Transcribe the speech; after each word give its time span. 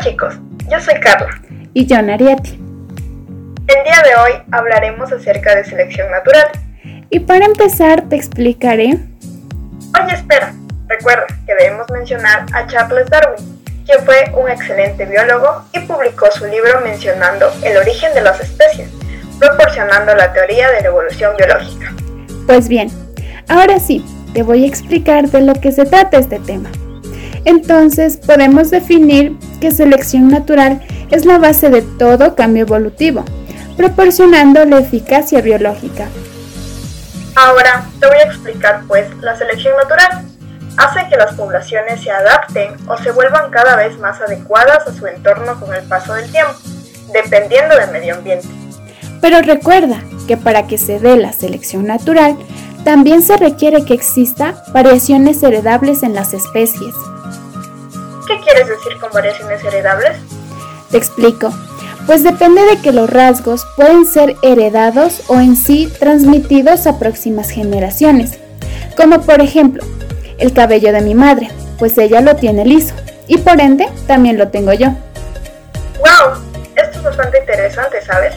Chicos, 0.00 0.34
yo 0.70 0.80
soy 0.80 0.98
Carla. 1.00 1.28
Y 1.74 1.84
yo, 1.84 2.00
Narieti. 2.00 2.58
El 3.66 3.84
día 3.84 4.02
de 4.02 4.14
hoy 4.16 4.42
hablaremos 4.50 5.12
acerca 5.12 5.54
de 5.54 5.64
selección 5.64 6.10
natural. 6.10 6.46
Y 7.10 7.20
para 7.20 7.44
empezar 7.44 8.08
te 8.08 8.16
explicaré... 8.16 8.98
Oye, 10.02 10.14
espera, 10.14 10.54
recuerda 10.88 11.26
que 11.46 11.54
debemos 11.54 11.86
mencionar 11.90 12.46
a 12.54 12.66
Charles 12.66 13.10
Darwin, 13.10 13.62
quien 13.84 14.02
fue 14.06 14.32
un 14.40 14.48
excelente 14.48 15.04
biólogo 15.04 15.64
y 15.74 15.80
publicó 15.80 16.30
su 16.32 16.46
libro 16.46 16.80
mencionando 16.80 17.52
el 17.62 17.76
origen 17.76 18.14
de 18.14 18.22
las 18.22 18.40
especies, 18.40 18.88
proporcionando 19.38 20.14
la 20.14 20.32
teoría 20.32 20.70
de 20.70 20.80
la 20.80 20.88
evolución 20.88 21.36
biológica. 21.36 21.92
Pues 22.46 22.68
bien, 22.68 22.88
ahora 23.48 23.78
sí, 23.78 24.02
te 24.32 24.42
voy 24.42 24.64
a 24.64 24.66
explicar 24.66 25.28
de 25.28 25.42
lo 25.42 25.52
que 25.54 25.72
se 25.72 25.84
trata 25.84 26.18
este 26.18 26.38
tema. 26.38 26.70
Entonces 27.44 28.16
podemos 28.16 28.70
definir 28.70 29.36
que 29.60 29.70
selección 29.70 30.28
natural 30.28 30.80
es 31.10 31.24
la 31.24 31.38
base 31.38 31.70
de 31.70 31.82
todo 31.82 32.34
cambio 32.34 32.62
evolutivo, 32.62 33.24
proporcionando 33.76 34.64
la 34.64 34.78
eficacia 34.78 35.40
biológica. 35.40 36.08
Ahora 37.36 37.86
te 38.00 38.06
voy 38.06 38.16
a 38.16 38.24
explicar 38.24 38.82
pues 38.88 39.06
la 39.20 39.36
selección 39.36 39.74
natural. 39.76 40.24
Hace 40.76 41.08
que 41.08 41.16
las 41.16 41.34
poblaciones 41.34 42.02
se 42.02 42.10
adapten 42.10 42.74
o 42.88 42.96
se 42.96 43.10
vuelvan 43.12 43.50
cada 43.50 43.76
vez 43.76 43.98
más 43.98 44.20
adecuadas 44.20 44.86
a 44.86 44.92
su 44.92 45.06
entorno 45.06 45.58
con 45.60 45.74
el 45.74 45.82
paso 45.84 46.14
del 46.14 46.30
tiempo, 46.30 46.54
dependiendo 47.12 47.76
del 47.76 47.90
medio 47.90 48.14
ambiente. 48.14 48.48
Pero 49.20 49.42
recuerda 49.42 50.00
que 50.26 50.36
para 50.36 50.66
que 50.66 50.78
se 50.78 50.98
dé 50.98 51.16
la 51.16 51.32
selección 51.32 51.86
natural, 51.86 52.36
también 52.84 53.22
se 53.22 53.36
requiere 53.36 53.84
que 53.84 53.94
exista 53.94 54.62
variaciones 54.72 55.42
heredables 55.42 56.02
en 56.02 56.14
las 56.14 56.32
especies. 56.32 56.94
¿Qué 58.26 58.40
quieres 58.40 58.68
decir 58.68 58.98
con 59.00 59.10
variaciones 59.12 59.64
heredables? 59.64 60.18
Te 60.90 60.96
explico. 60.96 61.52
Pues 62.06 62.24
depende 62.24 62.62
de 62.62 62.80
que 62.80 62.92
los 62.92 63.08
rasgos 63.08 63.66
pueden 63.76 64.04
ser 64.04 64.36
heredados 64.42 65.22
o 65.28 65.36
en 65.36 65.56
sí 65.56 65.92
transmitidos 65.98 66.86
a 66.86 66.98
próximas 66.98 67.50
generaciones. 67.50 68.38
Como 68.96 69.20
por 69.22 69.40
ejemplo, 69.40 69.82
el 70.38 70.52
cabello 70.52 70.92
de 70.92 71.02
mi 71.02 71.14
madre, 71.14 71.50
pues 71.78 71.96
ella 71.98 72.20
lo 72.20 72.36
tiene 72.36 72.64
liso 72.64 72.94
y 73.26 73.38
por 73.38 73.60
ende 73.60 73.88
también 74.06 74.38
lo 74.38 74.48
tengo 74.48 74.72
yo. 74.72 74.88
¡Wow! 75.98 76.42
Esto 76.74 76.98
es 76.98 77.04
bastante 77.04 77.38
interesante, 77.38 78.02
¿sabes? 78.02 78.34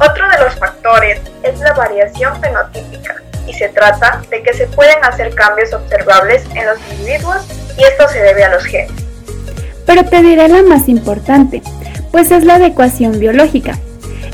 Otro 0.00 0.28
de 0.28 0.44
los 0.44 0.54
factores 0.56 1.20
es 1.42 1.58
la 1.60 1.72
variación 1.74 2.40
fenotípica 2.40 3.16
y 3.46 3.52
se 3.54 3.68
trata 3.68 4.22
de 4.30 4.42
que 4.42 4.52
se 4.54 4.66
pueden 4.68 5.04
hacer 5.04 5.34
cambios 5.34 5.72
observables 5.72 6.44
en 6.54 6.66
los 6.66 6.78
individuos 6.90 7.46
y 7.76 7.82
esto 7.82 8.08
se 8.08 8.20
debe 8.20 8.44
a 8.44 8.50
los 8.50 8.64
genes. 8.64 8.92
Pero 9.86 10.04
te 10.04 10.22
diré 10.22 10.48
la 10.48 10.62
más 10.62 10.88
importante, 10.88 11.62
pues 12.10 12.30
es 12.30 12.44
la 12.44 12.56
adecuación 12.56 13.18
biológica. 13.18 13.78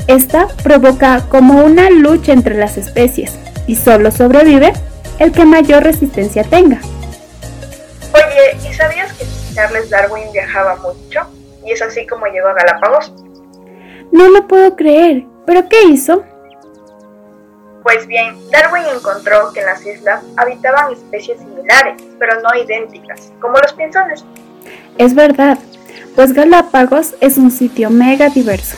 Esta 0.07 0.47
provoca 0.63 1.21
como 1.29 1.63
una 1.63 1.89
lucha 1.89 2.33
entre 2.33 2.55
las 2.55 2.77
especies 2.77 3.37
y 3.67 3.75
solo 3.75 4.11
sobrevive 4.11 4.73
el 5.19 5.31
que 5.31 5.45
mayor 5.45 5.83
resistencia 5.83 6.43
tenga. 6.43 6.79
Oye, 8.13 8.69
¿y 8.69 8.73
sabías 8.73 9.13
que 9.13 9.25
Charles 9.53 9.89
Darwin 9.89 10.31
viajaba 10.33 10.75
mucho? 10.77 11.21
Y 11.65 11.71
es 11.71 11.81
así 11.81 12.05
como 12.07 12.25
llegó 12.27 12.49
a 12.49 12.53
Galápagos. 12.53 13.13
No 14.11 14.29
lo 14.29 14.47
puedo 14.47 14.75
creer, 14.75 15.25
pero 15.45 15.69
¿qué 15.69 15.83
hizo? 15.83 16.23
Pues 17.83 18.07
bien, 18.07 18.39
Darwin 18.49 18.85
encontró 18.95 19.51
que 19.51 19.59
en 19.59 19.65
las 19.65 19.85
islas 19.85 20.23
habitaban 20.37 20.93
especies 20.93 21.37
similares, 21.39 22.01
pero 22.17 22.39
no 22.41 22.55
idénticas, 22.55 23.31
como 23.41 23.57
los 23.59 23.73
pinzones. 23.73 24.23
Es 24.97 25.13
verdad, 25.13 25.57
pues 26.15 26.31
Galápagos 26.31 27.15
es 27.19 27.37
un 27.37 27.51
sitio 27.51 27.89
mega 27.89 28.29
diverso. 28.29 28.77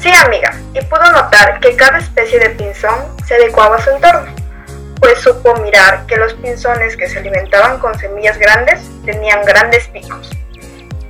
Sí, 0.00 0.10
amiga, 0.24 0.54
y 0.74 0.84
pudo 0.84 1.10
notar 1.10 1.58
que 1.60 1.74
cada 1.74 1.98
especie 1.98 2.38
de 2.38 2.50
pinzón 2.50 2.94
se 3.26 3.34
adecuaba 3.34 3.76
a 3.76 3.80
su 3.80 3.90
entorno, 3.90 4.30
pues 5.00 5.18
supo 5.20 5.54
mirar 5.62 6.04
que 6.06 6.16
los 6.16 6.34
pinzones 6.34 6.96
que 6.96 7.08
se 7.08 7.18
alimentaban 7.18 7.78
con 7.78 7.98
semillas 7.98 8.38
grandes 8.38 8.80
tenían 9.04 9.42
grandes 9.44 9.88
picos. 9.88 10.30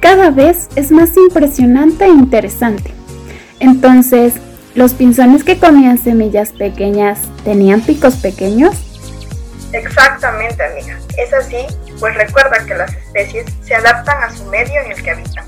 Cada 0.00 0.30
vez 0.30 0.68
es 0.76 0.92
más 0.92 1.16
impresionante 1.16 2.04
e 2.04 2.08
interesante. 2.08 2.94
Entonces, 3.58 4.34
¿los 4.76 4.92
pinzones 4.92 5.42
que 5.42 5.58
comían 5.58 5.98
semillas 5.98 6.50
pequeñas 6.50 7.18
tenían 7.44 7.80
picos 7.80 8.16
pequeños? 8.16 8.76
Exactamente, 9.72 10.62
amiga. 10.62 10.98
Es 11.16 11.32
así, 11.32 11.66
pues 11.98 12.14
recuerda 12.14 12.64
que 12.64 12.74
las 12.74 12.94
especies 12.94 13.46
se 13.62 13.74
adaptan 13.74 14.22
a 14.22 14.30
su 14.30 14.44
medio 14.44 14.80
en 14.84 14.92
el 14.92 15.02
que 15.02 15.10
habitan. 15.10 15.44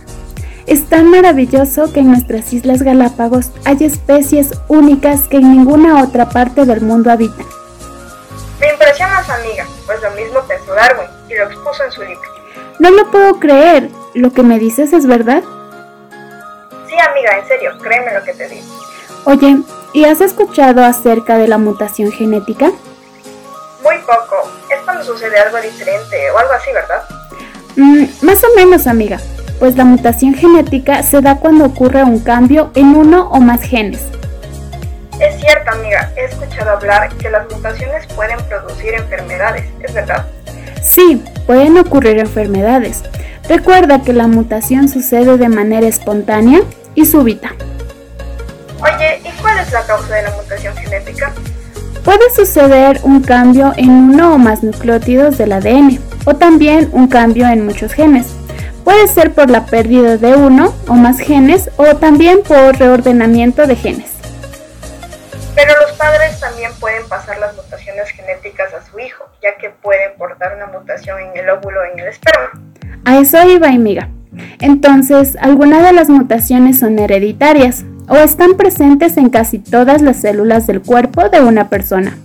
Es 0.66 0.86
tan 0.88 1.10
maravilloso 1.10 1.92
que 1.92 2.00
en 2.00 2.08
nuestras 2.08 2.52
Islas 2.52 2.82
Galápagos 2.82 3.50
hay 3.64 3.84
especies 3.84 4.50
únicas 4.68 5.28
que 5.28 5.36
en 5.36 5.50
ninguna 5.52 6.02
otra 6.02 6.28
parte 6.30 6.64
del 6.64 6.80
mundo 6.80 7.10
habitan. 7.10 7.46
Me 8.60 8.70
impresionas, 8.72 9.28
amiga, 9.28 9.66
pues 9.86 10.02
lo 10.02 10.10
mismo 10.12 10.40
pensó 10.48 10.74
Darwin 10.74 11.08
y 11.28 11.34
lo 11.36 11.44
expuso 11.44 11.84
en 11.84 11.92
su 11.92 12.02
libro. 12.02 12.28
No 12.80 12.90
lo 12.90 13.10
puedo 13.10 13.38
creer. 13.38 13.90
¿Lo 14.14 14.32
que 14.32 14.42
me 14.42 14.58
dices 14.58 14.92
es 14.92 15.06
verdad? 15.06 15.42
Sí, 16.98 17.04
amiga, 17.08 17.38
en 17.38 17.46
serio, 17.46 17.70
créeme 17.80 18.12
lo 18.12 18.24
que 18.24 18.34
te 18.34 18.48
digo. 18.48 18.66
Oye, 19.24 19.58
¿y 19.92 20.04
has 20.04 20.20
escuchado 20.20 20.84
acerca 20.84 21.38
de 21.38 21.46
la 21.46 21.56
mutación 21.56 22.10
genética? 22.10 22.72
Muy 23.84 23.98
poco. 23.98 24.50
Es 24.68 24.80
cuando 24.84 25.04
sucede 25.04 25.38
algo 25.38 25.60
diferente 25.60 26.28
o 26.32 26.38
algo 26.38 26.52
así, 26.54 26.72
¿verdad? 26.72 27.02
Mm, 27.76 28.04
más 28.22 28.42
o 28.42 28.48
menos, 28.56 28.88
amiga. 28.88 29.20
Pues 29.60 29.76
la 29.76 29.84
mutación 29.84 30.34
genética 30.34 31.04
se 31.04 31.20
da 31.20 31.36
cuando 31.36 31.66
ocurre 31.66 32.02
un 32.02 32.18
cambio 32.18 32.72
en 32.74 32.96
uno 32.96 33.28
o 33.30 33.38
más 33.38 33.62
genes. 33.62 34.02
Es 35.20 35.40
cierto, 35.40 35.70
amiga. 35.70 36.10
He 36.16 36.24
escuchado 36.24 36.70
hablar 36.70 37.10
que 37.16 37.30
las 37.30 37.48
mutaciones 37.48 38.08
pueden 38.08 38.38
producir 38.48 38.94
enfermedades, 38.94 39.66
¿es 39.80 39.94
verdad? 39.94 40.26
Sí, 40.82 41.22
pueden 41.46 41.78
ocurrir 41.78 42.18
enfermedades. 42.18 43.04
Recuerda 43.48 44.02
que 44.02 44.12
la 44.12 44.26
mutación 44.26 44.88
sucede 44.88 45.38
de 45.38 45.48
manera 45.48 45.86
espontánea 45.86 46.60
y 46.98 47.06
súbita. 47.06 47.52
Oye, 48.80 49.20
¿y 49.24 49.30
cuál 49.40 49.58
es 49.58 49.72
la 49.72 49.82
causa 49.86 50.16
de 50.16 50.22
la 50.22 50.30
mutación 50.32 50.76
genética? 50.76 51.32
Puede 52.04 52.28
suceder 52.34 53.00
un 53.04 53.22
cambio 53.22 53.72
en 53.76 53.90
uno 53.90 54.34
o 54.34 54.38
más 54.38 54.62
nucleótidos 54.64 55.38
del 55.38 55.52
ADN 55.52 56.00
o 56.24 56.34
también 56.34 56.88
un 56.92 57.06
cambio 57.06 57.46
en 57.46 57.64
muchos 57.64 57.92
genes. 57.92 58.26
Puede 58.82 59.06
ser 59.06 59.32
por 59.32 59.48
la 59.48 59.66
pérdida 59.66 60.16
de 60.16 60.34
uno 60.34 60.74
o 60.88 60.94
más 60.94 61.18
genes 61.18 61.70
o 61.76 61.96
también 61.96 62.42
por 62.42 62.76
reordenamiento 62.76 63.66
de 63.66 63.76
genes. 63.76 64.10
Pero 65.54 65.72
los 65.82 65.92
padres 65.92 66.40
también 66.40 66.72
pueden 66.80 67.06
pasar 67.08 67.38
las 67.38 67.54
mutaciones 67.54 68.10
genéticas 68.10 68.72
a 68.74 68.84
su 68.90 68.98
hijo, 68.98 69.24
ya 69.42 69.56
que 69.56 69.70
pueden 69.70 70.16
portar 70.16 70.56
una 70.56 70.66
mutación 70.66 71.18
en 71.20 71.36
el 71.36 71.50
óvulo 71.50 71.80
o 71.80 71.84
en 71.92 71.98
el 71.98 72.08
esperma. 72.08 72.50
A 73.04 73.18
eso 73.18 73.42
iba, 73.48 73.68
amiga. 73.68 74.08
Entonces, 74.60 75.36
algunas 75.40 75.82
de 75.82 75.92
las 75.92 76.08
mutaciones 76.08 76.78
son 76.78 76.98
hereditarias 76.98 77.84
o 78.08 78.16
están 78.16 78.56
presentes 78.56 79.16
en 79.16 79.30
casi 79.30 79.58
todas 79.58 80.02
las 80.02 80.18
células 80.18 80.66
del 80.66 80.80
cuerpo 80.80 81.28
de 81.28 81.40
una 81.40 81.68
persona. 81.68 82.16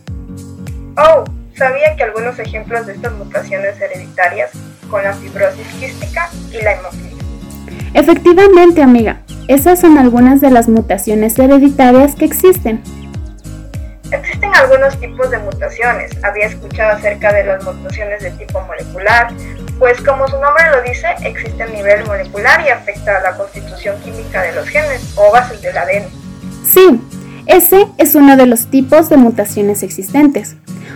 Oh, 0.97 1.23
sabía 1.55 1.95
que 1.97 2.03
algunos 2.03 2.39
ejemplos 2.39 2.85
de 2.85 2.93
estas 2.93 3.13
mutaciones 3.13 3.79
hereditarias 3.79 4.51
con 4.89 5.03
la 5.03 5.13
fibrosis 5.13 5.67
quística 5.79 6.29
y 6.51 6.63
la 6.63 6.73
hemofilia. 6.73 7.23
Efectivamente, 7.93 8.81
amiga, 8.81 9.21
esas 9.47 9.79
son 9.81 9.97
algunas 9.97 10.41
de 10.41 10.51
las 10.51 10.69
mutaciones 10.69 11.37
hereditarias 11.37 12.15
que 12.15 12.25
existen. 12.25 12.81
Existen 14.11 14.51
algunos 14.55 14.99
tipos 14.99 15.29
de 15.31 15.39
mutaciones. 15.39 16.11
Había 16.23 16.45
escuchado 16.45 16.97
acerca 16.97 17.33
de 17.33 17.43
las 17.43 17.63
mutaciones 17.63 18.21
de 18.21 18.31
tipo 18.31 18.61
molecular, 18.61 19.31
pues 19.83 19.99
como 19.99 20.25
su 20.29 20.39
nombre 20.39 20.63
lo 20.71 20.81
dice, 20.81 21.07
existe 21.25 21.61
a 21.61 21.67
nivel 21.67 22.05
molecular 22.05 22.65
y 22.65 22.69
afecta 22.69 23.17
a 23.17 23.21
la 23.21 23.35
constitución 23.35 23.99
química 24.01 24.41
de 24.41 24.53
los 24.53 24.65
genes 24.69 25.11
o 25.17 25.29
bases 25.29 25.61
del 25.61 25.77
ADN. 25.77 26.05
Sí, 26.63 27.01
ese 27.47 27.87
es 27.97 28.15
uno 28.15 28.37
de 28.37 28.45
los 28.45 28.67
tipos 28.67 29.09
de 29.09 29.17
mutaciones 29.17 29.83
existentes. 29.83 30.55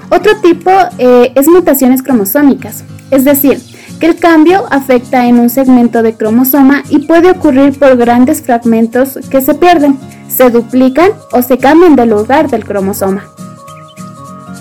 Otro 0.09 0.37
tipo 0.37 0.71
eh, 0.99 1.33
es 1.35 1.49
mutaciones 1.49 2.01
cromosómicas, 2.01 2.85
es 3.11 3.25
decir, 3.25 3.61
que 3.99 4.05
el 4.05 4.17
cambio 4.17 4.65
afecta 4.71 5.25
en 5.25 5.37
un 5.37 5.49
segmento 5.49 6.01
de 6.01 6.15
cromosoma 6.15 6.83
y 6.87 7.07
puede 7.07 7.31
ocurrir 7.31 7.77
por 7.77 7.97
grandes 7.97 8.41
fragmentos 8.41 9.19
que 9.29 9.41
se 9.41 9.53
pierden, 9.53 9.99
se 10.29 10.49
duplican 10.49 11.11
o 11.33 11.41
se 11.41 11.57
cambian 11.57 11.97
de 11.97 12.05
lugar 12.05 12.49
del 12.49 12.63
cromosoma. 12.63 13.25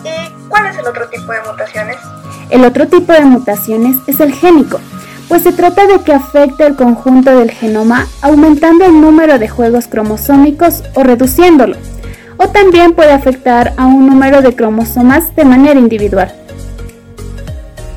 ¿Y 0.02 0.48
cuál 0.48 0.66
es 0.66 0.76
el 0.78 0.86
otro 0.88 1.08
tipo 1.10 1.30
de 1.30 1.38
mutaciones? 1.48 1.96
El 2.50 2.64
otro 2.64 2.86
tipo 2.86 3.12
de 3.12 3.24
mutaciones 3.24 3.96
es 4.06 4.20
el 4.20 4.32
génico, 4.32 4.80
pues 5.28 5.42
se 5.42 5.52
trata 5.52 5.86
de 5.86 6.00
que 6.00 6.12
afecte 6.12 6.64
el 6.64 6.76
conjunto 6.76 7.36
del 7.36 7.50
genoma 7.50 8.06
aumentando 8.22 8.84
el 8.84 9.00
número 9.00 9.38
de 9.38 9.48
juegos 9.48 9.88
cromosómicos 9.88 10.84
o 10.94 11.02
reduciéndolo, 11.02 11.76
o 12.36 12.48
también 12.48 12.92
puede 12.92 13.12
afectar 13.12 13.72
a 13.76 13.86
un 13.86 14.06
número 14.06 14.42
de 14.42 14.54
cromosomas 14.54 15.34
de 15.34 15.44
manera 15.44 15.78
individual. 15.78 16.32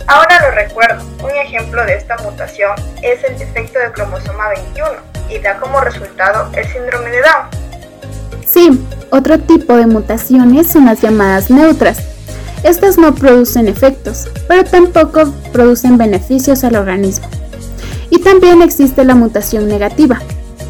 Ahora 0.07 0.49
lo 0.49 0.55
recuerdo, 0.55 1.05
un 1.23 1.29
ejemplo 1.45 1.85
de 1.85 1.93
esta 1.93 2.17
mutación 2.23 2.71
es 3.03 3.23
el 3.23 3.37
defecto 3.37 3.77
de 3.77 3.91
cromosoma 3.91 4.49
21 4.49 4.89
y 5.29 5.37
da 5.37 5.59
como 5.59 5.79
resultado 5.81 6.49
el 6.55 6.65
síndrome 6.65 7.11
de 7.11 7.21
Down. 7.21 7.59
Sí, 8.47 8.87
otro 9.11 9.37
tipo 9.37 9.75
de 9.75 9.85
mutaciones 9.85 10.71
son 10.71 10.87
las 10.87 11.01
llamadas 11.01 11.51
neutras. 11.51 12.08
Estas 12.63 12.97
no 12.97 13.15
producen 13.15 13.67
efectos, 13.67 14.27
pero 14.47 14.65
tampoco 14.65 15.31
producen 15.53 15.97
beneficios 15.97 16.63
al 16.63 16.75
organismo. 16.75 17.27
Y 18.09 18.21
también 18.21 18.61
existe 18.61 19.05
la 19.05 19.15
mutación 19.15 19.67
negativa, 19.67 20.19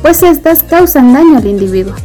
pues 0.01 0.21
estas 0.21 0.61
causan 0.63 1.13
daño 1.13 1.37
al 1.37 1.47
individuo. 1.47 1.95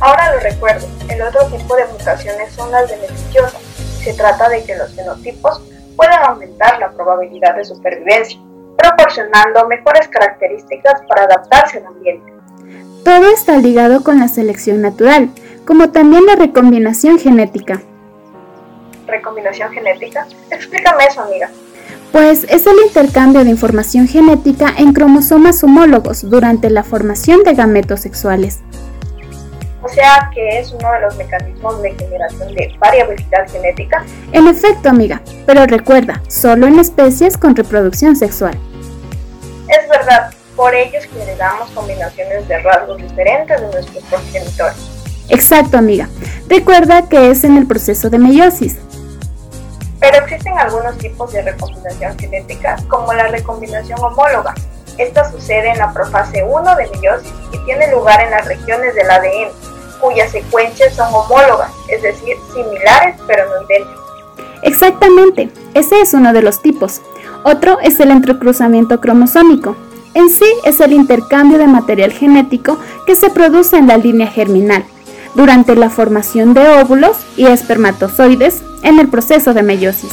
Ahora 0.00 0.34
lo 0.34 0.40
recuerdo, 0.40 0.86
el 1.08 1.22
otro 1.22 1.46
tipo 1.46 1.76
de 1.76 1.86
mutaciones 1.86 2.52
son 2.54 2.70
las 2.70 2.90
beneficiosas. 2.90 3.60
Se 4.02 4.14
trata 4.14 4.48
de 4.48 4.64
que 4.64 4.76
los 4.76 4.94
fenotipos 4.94 5.60
puedan 5.96 6.22
aumentar 6.24 6.78
la 6.78 6.90
probabilidad 6.92 7.56
de 7.56 7.64
supervivencia, 7.64 8.38
proporcionando 8.76 9.66
mejores 9.68 10.08
características 10.08 11.02
para 11.08 11.24
adaptarse 11.24 11.78
al 11.78 11.86
ambiente. 11.86 12.32
Todo 13.04 13.30
está 13.30 13.58
ligado 13.58 14.02
con 14.02 14.20
la 14.20 14.28
selección 14.28 14.80
natural, 14.80 15.30
como 15.66 15.90
también 15.90 16.26
la 16.26 16.36
recombinación 16.36 17.18
genética. 17.18 17.82
¿Recombinación 19.06 19.72
genética? 19.72 20.26
Explícame 20.50 21.04
eso, 21.04 21.22
amiga. 21.22 21.50
Pues 22.12 22.44
es 22.44 22.66
el 22.66 22.76
intercambio 22.86 23.44
de 23.44 23.50
información 23.50 24.06
genética 24.06 24.72
en 24.78 24.92
cromosomas 24.92 25.62
homólogos 25.64 26.28
durante 26.28 26.70
la 26.70 26.84
formación 26.84 27.42
de 27.42 27.54
gametos 27.54 28.00
sexuales. 28.00 28.60
O 29.82 29.88
sea 29.88 30.30
que 30.32 30.60
es 30.60 30.72
uno 30.72 30.90
de 30.92 31.00
los 31.00 31.16
mecanismos 31.16 31.82
de 31.82 31.92
generación 31.92 32.54
de 32.54 32.74
variabilidad 32.78 33.50
genética. 33.50 34.04
En 34.32 34.48
efecto, 34.48 34.88
amiga, 34.88 35.20
pero 35.44 35.66
recuerda, 35.66 36.22
solo 36.28 36.66
en 36.66 36.78
especies 36.78 37.36
con 37.36 37.54
reproducción 37.54 38.16
sexual. 38.16 38.56
Es 39.68 39.88
verdad, 39.90 40.32
por 40.56 40.74
ello 40.74 40.98
heredamos 41.20 41.68
combinaciones 41.70 42.48
de 42.48 42.58
rasgos 42.60 42.96
diferentes 42.98 43.60
de 43.60 43.66
nuestros 43.66 44.04
progenitores. 44.04 44.76
Exacto, 45.28 45.78
amiga. 45.78 46.08
Recuerda 46.48 47.08
que 47.08 47.30
es 47.30 47.44
en 47.44 47.56
el 47.56 47.66
proceso 47.66 48.08
de 48.08 48.18
meiosis. 48.18 48.78
Pero 50.04 50.18
existen 50.18 50.58
algunos 50.58 50.98
tipos 50.98 51.32
de 51.32 51.40
recombinación 51.40 52.18
genética, 52.18 52.76
como 52.88 53.14
la 53.14 53.28
recombinación 53.28 53.98
homóloga. 54.00 54.52
Esta 54.98 55.30
sucede 55.30 55.70
en 55.70 55.78
la 55.78 55.94
profase 55.94 56.44
1 56.44 56.76
de 56.76 56.90
meiosis 56.90 57.32
y 57.54 57.58
tiene 57.64 57.90
lugar 57.90 58.20
en 58.20 58.30
las 58.30 58.46
regiones 58.46 58.94
del 58.94 59.10
ADN, 59.10 59.48
cuyas 60.02 60.30
secuencias 60.30 60.94
son 60.94 61.08
homólogas, 61.08 61.72
es 61.88 62.02
decir, 62.02 62.36
similares 62.52 63.16
pero 63.26 63.46
no 63.48 63.62
idénticas. 63.64 63.98
Exactamente, 64.60 65.48
ese 65.72 65.98
es 66.02 66.12
uno 66.12 66.34
de 66.34 66.42
los 66.42 66.60
tipos. 66.60 67.00
Otro 67.42 67.80
es 67.80 67.98
el 67.98 68.10
entrecruzamiento 68.10 69.00
cromosómico. 69.00 69.74
En 70.12 70.28
sí 70.28 70.52
es 70.66 70.80
el 70.80 70.92
intercambio 70.92 71.56
de 71.56 71.66
material 71.66 72.12
genético 72.12 72.76
que 73.06 73.16
se 73.16 73.30
produce 73.30 73.78
en 73.78 73.86
la 73.86 73.96
línea 73.96 74.26
germinal 74.26 74.84
durante 75.34 75.74
la 75.76 75.90
formación 75.90 76.54
de 76.54 76.68
óvulos 76.68 77.16
y 77.36 77.46
espermatozoides 77.46 78.62
en 78.82 78.98
el 78.98 79.08
proceso 79.08 79.54
de 79.54 79.62
meiosis. 79.62 80.12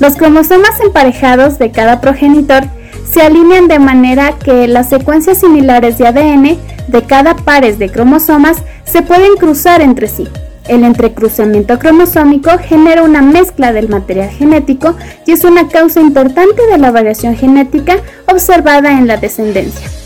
Los 0.00 0.16
cromosomas 0.16 0.80
emparejados 0.80 1.58
de 1.58 1.70
cada 1.70 2.00
progenitor 2.00 2.64
se 3.10 3.22
alinean 3.22 3.68
de 3.68 3.78
manera 3.78 4.38
que 4.38 4.66
las 4.66 4.88
secuencias 4.88 5.38
similares 5.38 5.98
de 5.98 6.06
ADN 6.06 6.58
de 6.88 7.02
cada 7.06 7.34
pares 7.34 7.78
de 7.78 7.90
cromosomas 7.90 8.58
se 8.84 9.02
pueden 9.02 9.36
cruzar 9.36 9.80
entre 9.80 10.08
sí. 10.08 10.28
El 10.68 10.84
entrecruzamiento 10.84 11.78
cromosómico 11.78 12.50
genera 12.58 13.02
una 13.02 13.22
mezcla 13.22 13.72
del 13.72 13.88
material 13.88 14.30
genético 14.30 14.94
y 15.26 15.32
es 15.32 15.44
una 15.44 15.68
causa 15.68 16.00
importante 16.00 16.66
de 16.66 16.78
la 16.78 16.90
variación 16.90 17.36
genética 17.36 17.96
observada 18.26 18.92
en 18.92 19.06
la 19.06 19.16
descendencia. 19.16 19.99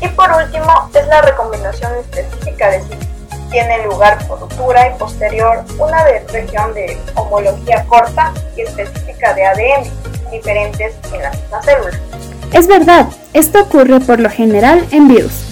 Y 0.00 0.08
por 0.08 0.30
último, 0.32 0.90
es 0.94 1.06
la 1.08 1.22
recombinación 1.22 1.92
específica 1.96 2.70
de 2.70 2.80
sí. 2.82 2.98
Tiene 3.50 3.84
lugar 3.84 4.18
por 4.26 4.40
ruptura 4.40 4.88
y 4.88 4.98
posterior 4.98 5.64
una 5.78 6.04
de 6.04 6.20
región 6.28 6.72
de 6.72 6.96
homología 7.16 7.84
corta 7.86 8.32
y 8.56 8.62
específica 8.62 9.34
de 9.34 9.44
ADN, 9.44 10.30
diferentes 10.30 10.94
en 11.12 11.22
la 11.22 11.30
misma 11.30 11.62
célula. 11.62 11.98
Es 12.52 12.66
verdad, 12.66 13.06
esto 13.32 13.62
ocurre 13.62 14.00
por 14.00 14.20
lo 14.20 14.30
general 14.30 14.86
en 14.92 15.08
virus. 15.08 15.50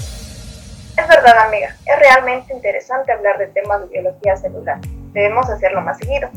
Es 0.97 1.07
verdad, 1.07 1.47
amiga, 1.47 1.75
es 1.87 1.99
realmente 1.99 2.53
interesante 2.53 3.13
hablar 3.13 3.39
de 3.39 3.49
temas 3.49 3.81
de 3.83 3.87
biología 3.89 4.37
celular. 4.37 4.79
Debemos 5.13 5.49
hacerlo 5.49 5.81
más 5.83 5.99
seguido. 5.99 6.29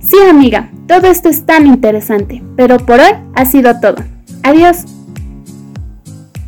Sí, 0.00 0.16
amiga, 0.28 0.68
todo 0.86 1.08
esto 1.08 1.28
es 1.28 1.44
tan 1.44 1.66
interesante, 1.66 2.42
pero 2.56 2.78
por 2.78 3.00
hoy 3.00 3.14
ha 3.34 3.44
sido 3.44 3.78
todo. 3.80 3.96
Adiós. 4.42 4.97